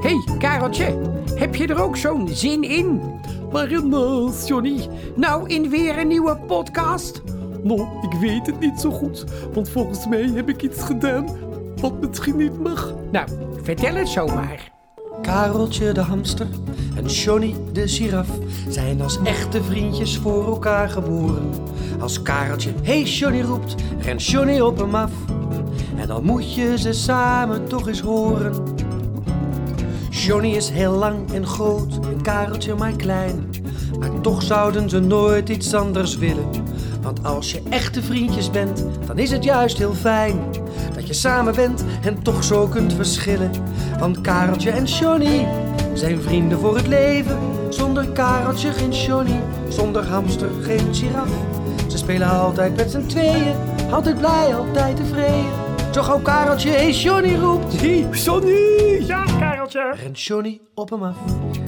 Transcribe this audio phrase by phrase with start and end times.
[0.00, 0.98] hey, Kareltje,
[1.34, 3.00] heb je er ook zo'n zin in?
[3.50, 4.88] Waarin, uh, Johnny?
[5.16, 7.22] Nou, in weer een nieuwe podcast?
[7.62, 11.26] Nou, ik weet het niet zo goed, want volgens mij heb ik iets gedaan
[11.80, 12.94] wat misschien niet mag.
[13.12, 13.28] Nou,
[13.62, 14.70] vertel het zomaar.
[15.22, 16.46] Kareltje de hamster
[16.96, 18.28] en Johnny de giraf
[18.68, 21.52] zijn als echte vriendjes voor elkaar geboren.
[22.00, 25.10] Als Kareltje hey Johnny roept, rent Johnny op hem af.
[25.96, 28.54] En dan moet je ze samen toch eens horen.
[30.10, 33.50] Johnny is heel lang en groot en Kareltje maar klein.
[33.98, 36.48] Maar toch zouden ze nooit iets anders willen.
[37.02, 40.40] Want als je echte vriendjes bent, dan is het juist heel fijn
[40.94, 43.50] dat je samen bent en toch zo kunt verschillen.
[43.98, 45.48] Want Kareltje en Johnny
[45.94, 47.38] zijn vrienden voor het leven.
[47.68, 51.30] Zonder Kareltje geen Johnny, zonder hamster geen giraf.
[51.86, 53.54] Ze spelen altijd met z'n tweeën,
[53.90, 55.68] altijd blij, altijd tevreden.
[55.90, 59.04] Zo gauw Kareltje hey Johnny roept, Hey, Johnny!
[59.06, 59.24] Ja,
[59.60, 60.02] Kareltje.
[60.02, 61.16] rent Johnny op hem af.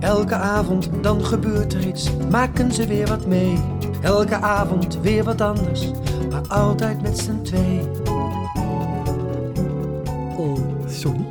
[0.00, 3.58] Elke avond dan gebeurt er iets, maken ze weer wat mee.
[4.02, 5.90] Elke avond weer wat anders,
[6.30, 7.80] maar altijd met z'n twee.
[10.36, 11.26] Oh, Johnny,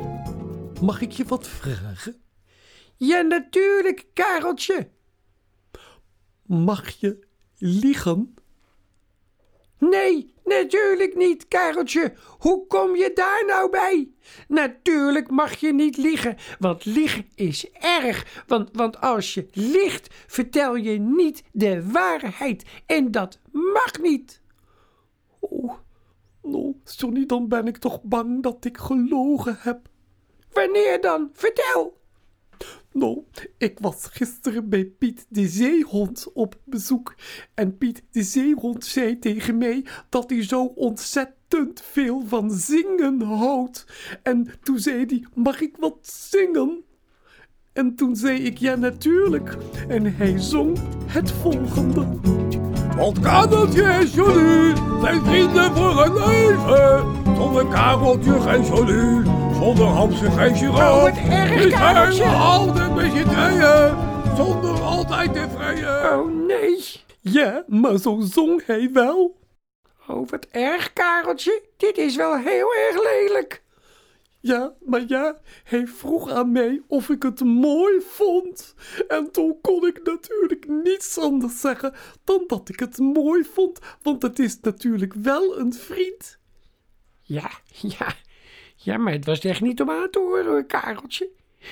[0.80, 2.16] mag ik je wat vragen?
[2.96, 4.88] Ja, natuurlijk, Kareltje.
[6.46, 7.26] Mag je
[7.58, 8.34] liegen?
[9.78, 12.12] Nee, natuurlijk niet, Kareltje.
[12.38, 14.10] Hoe kom je daar nou bij?
[14.48, 18.42] Natuurlijk mag je niet liegen, want liegen is erg.
[18.46, 22.64] Want, want als je liegt, vertel je niet de waarheid.
[22.86, 24.40] En dat mag niet.
[25.40, 25.72] Oh,
[26.84, 29.80] Johnny, dan ben ik toch bang dat ik gelogen heb.
[30.52, 31.30] Wanneer dan?
[31.32, 31.96] Vertel.
[32.92, 33.22] Nou,
[33.58, 37.14] ik was gisteren bij Piet de Zeehond op bezoek.
[37.54, 43.86] En Piet de Zeehond zei tegen mij dat hij zo ontzettend veel van zingen houdt.
[44.22, 46.82] En toen zei hij, mag ik wat zingen?
[47.72, 49.56] En toen zei ik, ja natuurlijk.
[49.88, 52.06] En hij zong het volgende.
[52.96, 57.27] Want Kareltje en Johnny zijn vrienden voor een leven.
[57.38, 61.02] Zonder Kareltje geen Johnny, zonder Hamster geen giraf.
[61.02, 62.24] Oh, erg, Kareltje.
[62.24, 66.18] altijd met je tweeën, zonder altijd tevreden.
[66.18, 66.84] Oh nee.
[67.20, 69.36] Ja, maar zo zong hij wel.
[70.08, 71.62] Oh, wat erg, Kareltje.
[71.76, 73.62] Dit is wel heel erg lelijk.
[74.40, 78.74] Ja, maar ja, hij vroeg aan mij of ik het mooi vond.
[79.08, 81.94] En toen kon ik natuurlijk niets anders zeggen
[82.24, 86.37] dan dat ik het mooi vond, want het is natuurlijk wel een vriend.
[87.28, 87.50] Ja,
[87.98, 88.14] ja.
[88.76, 91.30] Ja, maar het was echt niet om aan te horen, hoor, Kareltje.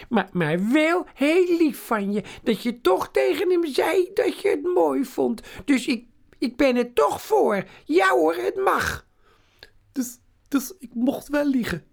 [0.09, 4.49] Maar, maar wel heel lief van je dat je toch tegen hem zei dat je
[4.49, 5.41] het mooi vond.
[5.65, 6.05] Dus ik,
[6.39, 7.65] ik ben er toch voor.
[7.85, 9.07] Ja hoor, het mag.
[9.93, 10.19] Dus,
[10.49, 11.85] dus ik mocht wel liegen.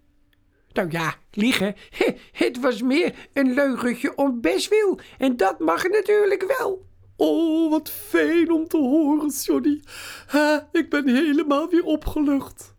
[0.71, 1.75] Nou ja, liegen.
[2.31, 4.99] Het was meer een leugentje om bestwil.
[5.17, 6.85] En dat mag natuurlijk wel.
[7.15, 9.81] Oh, wat fijn om te horen, Johnny.
[10.27, 12.72] Ha, ik ben helemaal weer opgelucht.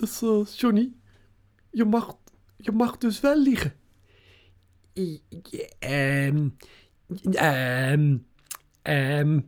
[0.00, 0.92] Dus, eh, Johnny,
[1.70, 2.16] je mag,
[2.56, 3.74] je mag dus wel liegen.
[5.78, 6.48] Ehm,
[7.32, 8.16] ehm,
[8.82, 9.40] ehm.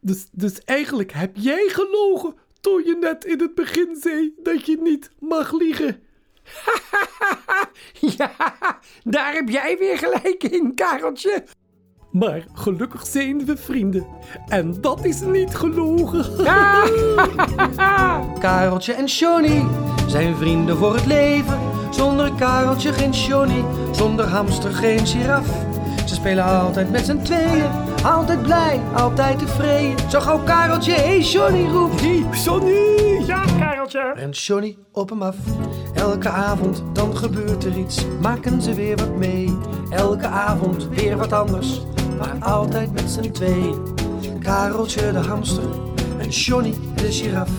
[0.00, 4.78] Dus, dus eigenlijk heb jij gelogen toen je net in het begin zei dat je
[4.82, 6.02] niet mag liegen.
[8.16, 8.34] Ja,
[9.02, 11.44] daar heb jij weer gelijk in, Kareltje.
[12.10, 14.06] Maar gelukkig zijn we vrienden.
[14.48, 16.24] En dat is niet gelogen.
[18.44, 19.66] Kareltje en Johnny
[20.06, 21.58] zijn vrienden voor het leven.
[21.90, 25.46] Zonder Kareltje geen Johnny, zonder hamster geen giraf.
[26.06, 27.70] Ze spelen altijd met z'n tweeën,
[28.02, 30.10] altijd blij, altijd tevreden.
[30.10, 33.24] Zo gauw Kareltje hey Johnny roept, Hey, Johnny!
[33.26, 34.12] Ja, Kareltje.
[34.14, 35.36] rent Johnny op hem af.
[35.94, 39.58] Elke avond dan gebeurt er iets, maken ze weer wat mee.
[39.90, 41.82] Elke avond weer wat anders,
[42.18, 43.74] maar altijd met z'n tweeën.
[44.40, 45.93] Kareltje de hamster
[46.24, 47.50] en Johnny de giraf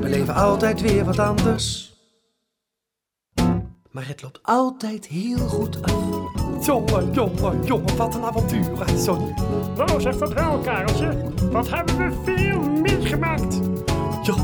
[0.00, 1.92] beleven altijd weer wat anders.
[3.90, 6.02] Maar het loopt altijd heel goed af.
[6.66, 9.34] Jongen, jongen, jongen, wat een avontuur, hè, Johnny.
[9.76, 11.32] Nou, zeg dat wel, Kareltje.
[11.50, 13.60] Wat hebben we veel meegemaakt.
[14.22, 14.34] Ja,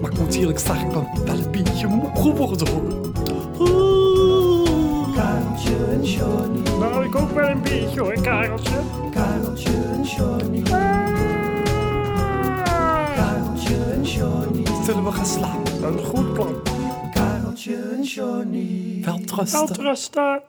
[0.00, 3.12] maar ik moet eerlijk zeggen, ik ben wel een beetje moe geworden, hoor.
[3.58, 5.14] Ah.
[5.14, 8.78] Kareltje en Johnny, Nou, ik ook wel een beetje hoor, Kareltje.
[9.10, 10.41] Kareltje en Johnny,
[14.92, 15.82] Zullen we gaan slapen?
[15.82, 16.62] Een goed plan.
[17.12, 19.02] Kareltje en Johnny.
[19.04, 19.74] Wel trusten.
[19.74, 20.42] rusten.